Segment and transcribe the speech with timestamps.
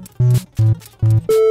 [0.00, 1.47] Thank you.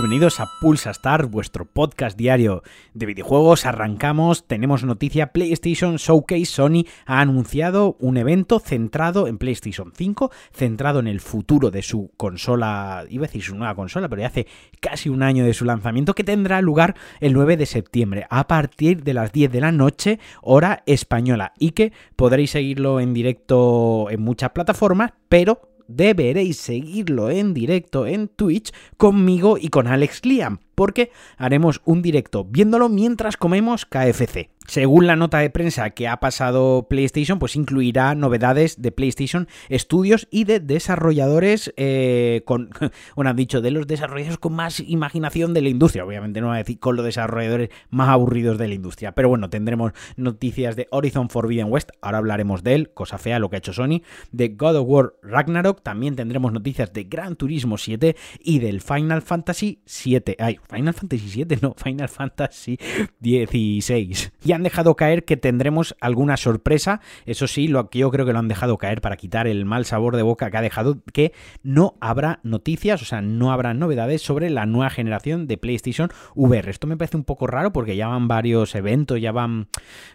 [0.00, 2.62] Bienvenidos a Pulsa Star, vuestro podcast diario
[2.94, 3.66] de videojuegos.
[3.66, 11.00] Arrancamos, tenemos noticia, PlayStation Showcase Sony ha anunciado un evento centrado en PlayStation 5, centrado
[11.00, 14.46] en el futuro de su consola, iba a decir su nueva consola, pero ya hace
[14.78, 19.02] casi un año de su lanzamiento, que tendrá lugar el 9 de septiembre a partir
[19.02, 24.22] de las 10 de la noche, hora española, y que podréis seguirlo en directo en
[24.22, 31.10] muchas plataformas, pero deberéis seguirlo en directo en Twitch conmigo y con Alex Liam, porque
[31.36, 34.50] haremos un directo viéndolo mientras comemos KFC.
[34.68, 40.28] Según la nota de prensa que ha pasado PlayStation, pues incluirá novedades de PlayStation Studios
[40.30, 42.68] y de desarrolladores eh, con,
[43.16, 46.04] bueno, han dicho, de los desarrolladores con más imaginación de la industria.
[46.04, 49.12] Obviamente no va a decir con los desarrolladores más aburridos de la industria.
[49.12, 53.48] Pero bueno, tendremos noticias de Horizon Forbidden West, ahora hablaremos de él, cosa fea lo
[53.48, 57.78] que ha hecho Sony, de God of War Ragnarok, también tendremos noticias de Gran Turismo
[57.78, 60.36] 7 y del Final Fantasy 7.
[60.38, 62.78] Ay, Final Fantasy 7, no, Final Fantasy
[63.20, 64.32] 16.
[64.44, 67.00] Ya han dejado caer que tendremos alguna sorpresa.
[67.26, 70.16] Eso sí, lo yo creo que lo han dejado caer para quitar el mal sabor
[70.16, 71.32] de boca que ha dejado que
[71.62, 76.70] no habrá noticias, o sea, no habrá novedades sobre la nueva generación de PlayStation VR.
[76.70, 79.68] Esto me parece un poco raro porque ya van varios eventos, ya van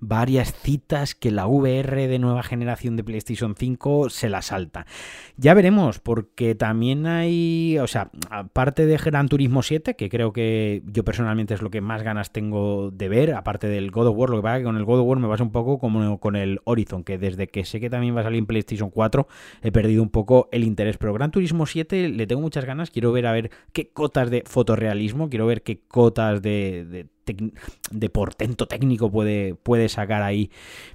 [0.00, 4.86] varias citas que la VR de nueva generación de PlayStation 5 se la salta.
[5.36, 10.82] Ya veremos, porque también hay, o sea, aparte de Gran Turismo 7, que creo que
[10.86, 14.27] yo personalmente es lo que más ganas tengo de ver, aparte del God of War
[14.30, 16.36] lo que pasa que con el God of War me pasa un poco como con
[16.36, 19.26] el Horizon, que desde que sé que también va a salir en PlayStation 4
[19.62, 20.98] he perdido un poco el interés.
[20.98, 24.42] Pero Gran Turismo 7 le tengo muchas ganas, quiero ver a ver qué cotas de
[24.46, 27.06] fotorrealismo, quiero ver qué cotas de de
[28.12, 30.50] portento técnico puede, puede sacar ahí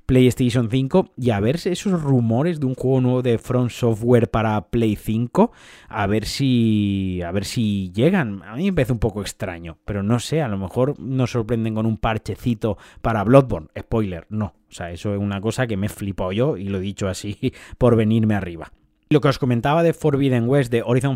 [0.06, 4.70] PlayStation 5 y a ver esos rumores de un juego nuevo de Front Software para
[4.70, 5.52] Play 5,
[5.88, 8.42] a ver si a ver si llegan.
[8.44, 11.76] A mí me parece un poco extraño, pero no sé, a lo mejor nos sorprenden
[11.76, 13.70] con un parchecito para Bloodborne.
[13.78, 14.54] Spoiler, no.
[14.70, 17.08] O sea, eso es una cosa que me he flipado yo y lo he dicho
[17.08, 18.72] así por venirme arriba.
[19.14, 21.16] Lo que os comentaba de Forbidden West, de Horizon,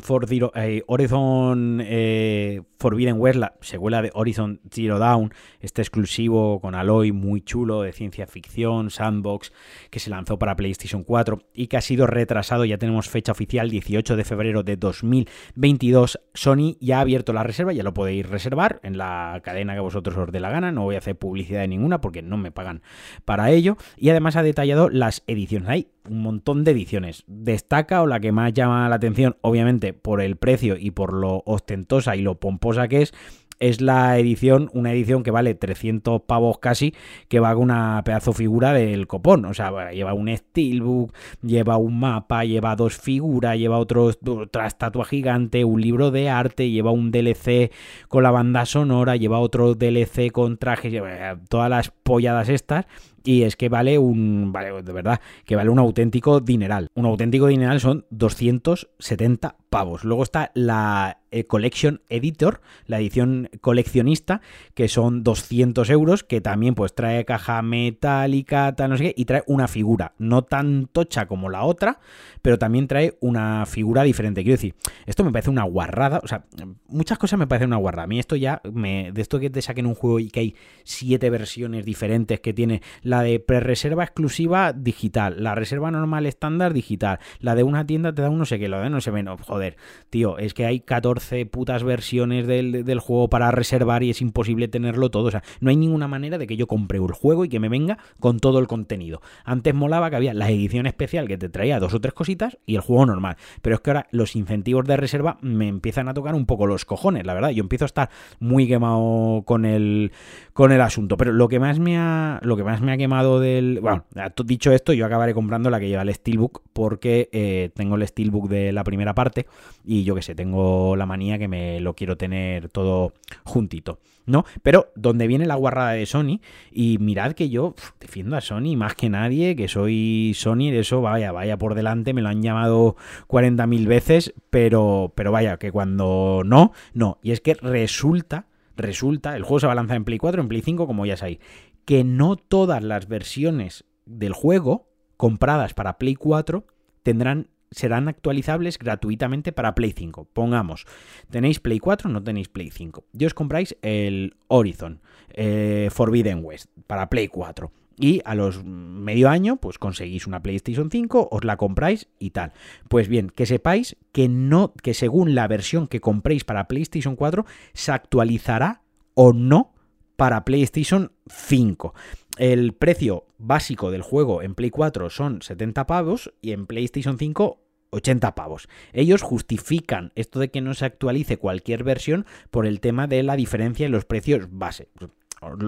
[0.54, 7.12] eh, Horizon eh, Forbidden West, la secuela de Horizon Zero Dawn, este exclusivo con Aloy
[7.12, 9.52] muy chulo de ciencia ficción, sandbox,
[9.90, 13.72] que se lanzó para PlayStation 4 y que ha sido retrasado, ya tenemos fecha oficial
[13.72, 16.20] 18 de febrero de 2022.
[16.36, 20.16] Sony ya ha abierto la reserva, ya lo podéis reservar en la cadena que vosotros
[20.18, 22.84] os dé la gana, no voy a hacer publicidad de ninguna porque no me pagan
[23.26, 25.68] para ello y además ha detallado las ediciones.
[25.70, 27.24] Hay un montón de ediciones.
[27.28, 31.44] Destaca o la que más llama la atención, obviamente por el precio y por lo
[31.46, 33.14] ostentosa y lo pomposa que es,
[33.60, 36.94] es la edición, una edición que vale 300 pavos casi,
[37.28, 39.46] que va con una pedazo figura del copón.
[39.46, 45.06] O sea, lleva un steelbook, lleva un mapa, lleva dos figuras, lleva otro, otra estatua
[45.06, 47.72] gigante, un libro de arte, lleva un DLC
[48.08, 52.86] con la banda sonora, lleva otro DLC con trajes, lleva todas las polladas estas
[53.28, 56.88] y es que vale un, vale, de verdad, que vale un auténtico dineral.
[56.94, 60.06] Un auténtico dineral son 270 pavos.
[60.06, 64.40] Luego está la eh, Collection Editor, la edición coleccionista,
[64.74, 69.26] que son 200 euros, que también pues trae caja metálica, tal, no sé qué, y
[69.26, 72.00] trae una figura, no tan tocha como la otra,
[72.42, 74.42] pero también trae una figura diferente.
[74.44, 74.76] Quiero decir,
[75.06, 76.46] esto me parece una guarrada, o sea,
[76.88, 78.06] muchas cosas me parecen una guarrada.
[78.06, 80.56] A mí esto ya, me, de esto que te saquen un juego y que hay
[80.86, 87.20] siete versiones diferentes que tiene la de pre-reserva exclusiva digital, la reserva normal estándar digital,
[87.40, 89.42] la de una tienda te da un no sé qué, lo de no sé menos,
[89.42, 89.78] joder,
[90.10, 94.68] tío, es que hay 14 putas versiones del, del, juego para reservar y es imposible
[94.68, 97.50] tenerlo todo, o sea, no hay ninguna manera de que yo compre el juego y
[97.50, 99.22] que me venga con todo el contenido.
[99.46, 102.76] Antes molaba que había la edición especial que te traía dos o tres cositas y
[102.76, 106.36] el juego normal, pero es que ahora los incentivos de reserva me empiezan a tocar
[106.36, 108.10] un poco los cojones, la verdad, yo empiezo a estar
[108.40, 110.12] muy quemado con el
[110.54, 113.80] con el asunto, pero lo que más me lo que más me ha quemado del.
[113.82, 114.06] Bueno,
[114.46, 118.50] dicho esto, yo acabaré comprando la que lleva el Steelbook porque eh, tengo el Steelbook
[118.50, 119.48] de la primera parte
[119.84, 123.14] y yo que sé, tengo la manía que me lo quiero tener todo
[123.44, 124.46] juntito, ¿no?
[124.64, 126.40] Pero donde viene la guarrada de Sony,
[126.72, 131.02] y mirad que yo defiendo a Sony más que nadie, que soy Sony, de eso
[131.02, 132.96] vaya, vaya por delante, me lo han llamado
[133.28, 137.20] 40.000 veces, pero, pero vaya, que cuando no, no.
[137.22, 138.48] Y es que resulta
[138.78, 141.18] resulta, el juego se va a lanzar en Play 4, en Play 5, como ya
[141.18, 141.40] sabéis,
[141.88, 146.68] que no todas las versiones del juego compradas para Play 4
[147.02, 150.28] tendrán serán actualizables gratuitamente para Play 5.
[150.34, 150.86] Pongamos,
[151.30, 153.06] tenéis Play 4, no tenéis Play 5.
[153.18, 159.30] Y os compráis el Horizon eh, Forbidden West para Play 4 y a los medio
[159.30, 162.52] año pues conseguís una PlayStation 5, os la compráis y tal.
[162.90, 167.46] Pues bien, que sepáis que no que según la versión que compréis para PlayStation 4
[167.74, 168.82] se actualizará
[169.14, 169.74] o no
[170.18, 171.94] para PlayStation 5.
[172.38, 177.62] El precio básico del juego en Play 4 son 70 pavos y en PlayStation 5
[177.90, 178.68] 80 pavos.
[178.92, 183.36] Ellos justifican esto de que no se actualice cualquier versión por el tema de la
[183.36, 184.90] diferencia en los precios base.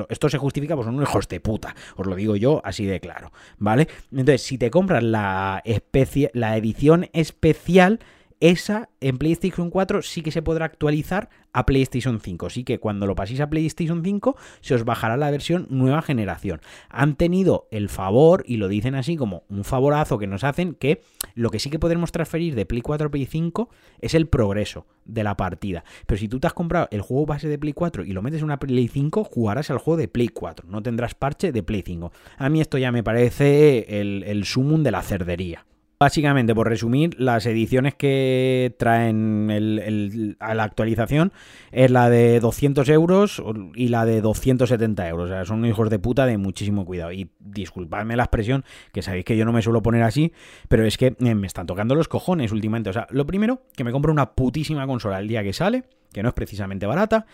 [0.10, 3.32] Esto se justifica, pues son hijos de puta, os lo digo yo así de claro,
[3.60, 3.88] ¿vale?
[4.12, 8.00] Entonces, si te compras la, especie, la edición especial,
[8.40, 12.46] esa en PlayStation 4 sí que se podrá actualizar a PlayStation 5.
[12.46, 16.62] Así que cuando lo paséis a PlayStation 5 se os bajará la versión nueva generación.
[16.90, 21.02] Han tenido el favor, y lo dicen así como un favorazo que nos hacen, que
[21.36, 23.70] lo que sí que podremos transferir de Play 4 a Play 5
[24.02, 25.84] es el progreso de la partida.
[26.06, 28.40] Pero si tú te has comprado el juego base de Play 4 y lo metes
[28.40, 30.68] en una Play 5, jugarás al juego de Play 4.
[30.70, 32.12] No tendrás parche de Play 5.
[32.38, 35.66] A mí esto ya me parece el, el sumum de la cerdería.
[36.02, 41.34] Básicamente, por resumir, las ediciones que traen a la actualización
[41.74, 43.44] es la de 200 euros
[43.76, 45.26] y la de 270 euros.
[45.26, 47.12] O sea, son hijos de puta de muchísimo cuidado.
[47.12, 48.64] Y disculpadme la expresión,
[48.94, 50.32] que sabéis que yo no me suelo poner así,
[50.70, 52.92] pero es que eh, me están tocando los cojones últimamente.
[52.92, 56.24] O sea, lo primero, que me compro una putísima consola el día que sale que
[56.24, 57.28] no es precisamente barata,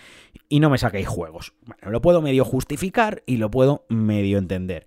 [0.50, 1.54] y no me saquéis juegos.
[1.66, 4.86] Bueno, lo puedo medio justificar y lo puedo medio entender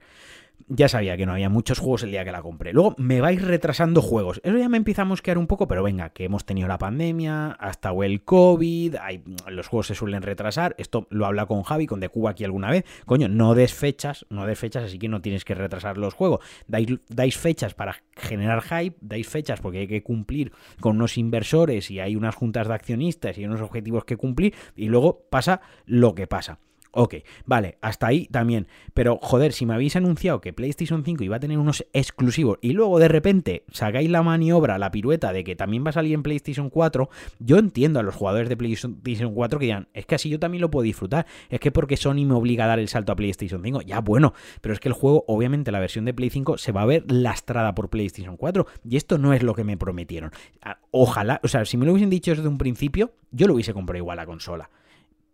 [0.69, 2.73] ya sabía que no había muchos juegos el día que la compré.
[2.73, 4.41] Luego me vais retrasando juegos.
[4.45, 7.53] Eso ya me empieza a mosquear un poco, pero venga, que hemos tenido la pandemia,
[7.53, 10.75] hasta el COVID, hay, los juegos se suelen retrasar.
[10.79, 12.85] Esto lo habla con Javi, con De Cuba aquí alguna vez.
[13.07, 16.41] Coño, no des fechas, no des fechas, así que no tienes que retrasar los juegos.
[16.67, 21.91] Dais, dais fechas para generar hype, dais fechas porque hay que cumplir con unos inversores
[21.91, 26.15] y hay unas juntas de accionistas y unos objetivos que cumplir, y luego pasa lo
[26.15, 26.59] que pasa.
[27.01, 27.15] Ok,
[27.47, 28.67] vale, hasta ahí también.
[28.93, 32.73] Pero joder, si me habéis anunciado que PlayStation 5 iba a tener unos exclusivos y
[32.73, 36.25] luego de repente sacáis la maniobra, la pirueta de que también va a salir en
[36.25, 37.09] PlayStation 4,
[37.39, 40.61] yo entiendo a los jugadores de PlayStation 4 que digan, es que así yo también
[40.61, 41.25] lo puedo disfrutar.
[41.51, 43.83] Es que porque Sony me obliga a dar el salto a PlayStation 5.
[43.83, 46.83] Ya bueno, pero es que el juego, obviamente la versión de Play 5 se va
[46.83, 50.33] a ver lastrada por PlayStation 4 y esto no es lo que me prometieron.
[50.63, 53.73] Ah, ojalá, o sea, si me lo hubiesen dicho desde un principio, yo lo hubiese
[53.73, 54.69] comprado igual la consola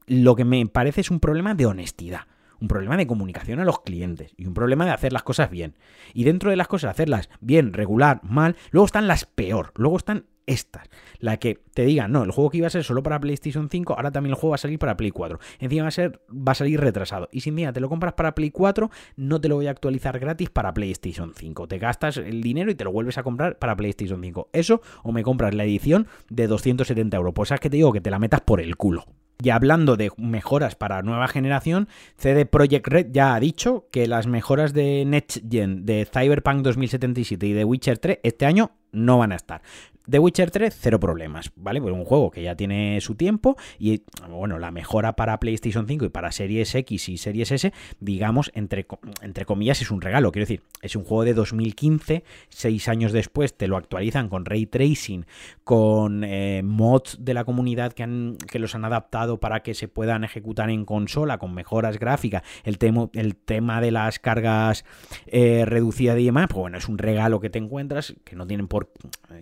[0.06, 2.22] lo que me parece es un problema de honestidad,
[2.60, 5.76] un problema de comunicación a los clientes y un problema de hacer las cosas bien.
[6.12, 10.26] Y dentro de las cosas, hacerlas bien, regular, mal, luego están las peor, luego están
[10.46, 10.88] estas.
[11.18, 13.94] La que te digan, no, el juego que iba a ser solo para PlayStation 5,
[13.94, 15.38] ahora también el juego va a salir para Play 4.
[15.58, 17.28] Encima va a, ser, va a salir retrasado.
[17.32, 20.18] Y si día te lo compras para Play 4, no te lo voy a actualizar
[20.18, 21.68] gratis para PlayStation 5.
[21.68, 24.50] Te gastas el dinero y te lo vuelves a comprar para PlayStation 5.
[24.52, 27.34] Eso o me compras la edición de 270 euros.
[27.34, 29.06] Pues sabes que te digo que te la metas por el culo.
[29.42, 34.26] Y hablando de mejoras para nueva generación, CD Projekt Red ya ha dicho que las
[34.26, 39.32] mejoras de Next Gen de Cyberpunk 2077 y de Witcher 3 este año no van
[39.32, 39.62] a estar.
[40.08, 41.80] The Witcher 3, cero problemas, ¿vale?
[41.80, 46.04] Pues un juego que ya tiene su tiempo y, bueno, la mejora para PlayStation 5
[46.04, 48.86] y para Series X y Series S, digamos, entre,
[49.22, 50.30] entre comillas, es un regalo.
[50.30, 54.66] Quiero decir, es un juego de 2015, seis años después te lo actualizan con ray
[54.66, 55.24] tracing,
[55.64, 59.88] con eh, mods de la comunidad que, han, que los han adaptado para que se
[59.88, 64.84] puedan ejecutar en consola, con mejoras gráficas, el, tema el tema de las cargas
[65.26, 68.68] eh, reducidas y demás, pues bueno, es un regalo que te encuentras que no tienen
[68.68, 68.90] por,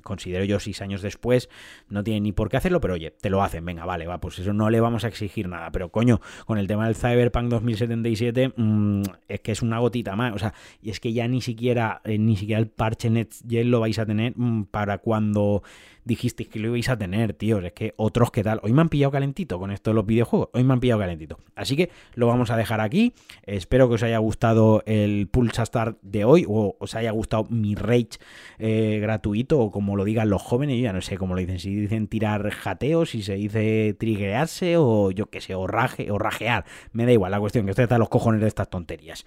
[0.02, 1.49] considero yo, seis años después,
[1.88, 4.38] no tiene ni por qué hacerlo, pero oye, te lo hacen, venga, vale, va, pues
[4.38, 8.52] eso no le vamos a exigir nada, pero coño, con el tema del Cyberpunk 2077,
[8.56, 12.00] mm, es que es una gotita más, o sea, y es que ya ni siquiera,
[12.04, 15.62] eh, ni siquiera el parche NetGen lo vais a tener mm, para cuando
[16.04, 17.59] dijisteis que lo ibais a tener, tío.
[17.59, 18.61] Es que otros que tal.
[18.62, 20.49] Hoy me han pillado calentito con esto de los videojuegos.
[20.52, 21.38] Hoy me han pillado calentito.
[21.54, 23.14] Así que lo vamos a dejar aquí.
[23.44, 27.75] Espero que os haya gustado el Pulsa Start de hoy o os haya gustado mi
[27.75, 28.18] rage
[28.59, 30.76] eh, gratuito o como lo digan los jóvenes.
[30.76, 31.59] Yo ya no sé cómo lo dicen.
[31.59, 36.18] Si dicen tirar jateo, si se dice triguearse o yo qué sé, o, raje, o
[36.18, 36.64] rajear.
[36.92, 39.25] Me da igual la cuestión que usted está los cojones de estas tonterías.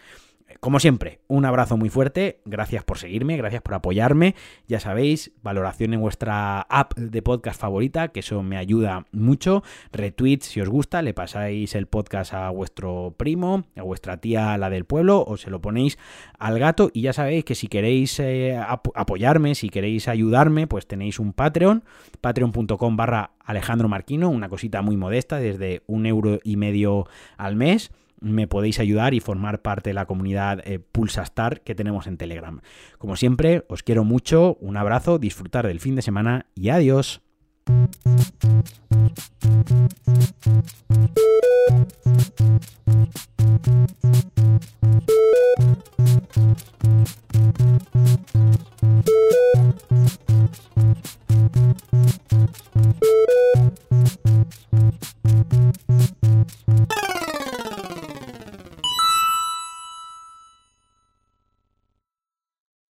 [0.60, 4.36] Como siempre, un abrazo muy fuerte, gracias por seguirme, gracias por apoyarme,
[4.68, 10.40] ya sabéis, valoración en vuestra app de podcast favorita, que eso me ayuda mucho, retweet
[10.42, 14.86] si os gusta, le pasáis el podcast a vuestro primo, a vuestra tía, la del
[14.86, 15.98] pueblo, o se lo ponéis
[16.40, 16.90] al gato.
[16.94, 18.58] Y ya sabéis que si queréis eh,
[18.96, 21.84] apoyarme, si queréis ayudarme, pues tenéis un Patreon,
[22.22, 27.08] patreon.com barra Alejandro Marquino, una cosita muy modesta, desde un euro y medio
[27.38, 32.07] al mes me podéis ayudar y formar parte de la comunidad eh, Pulsastar que tenemos
[32.07, 32.62] en Telegram.
[32.98, 37.22] Como siempre, os quiero mucho, un abrazo, disfrutar del fin de semana y adiós.